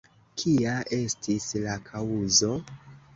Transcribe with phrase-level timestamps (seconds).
[0.43, 2.51] Kia estis la kaŭzo?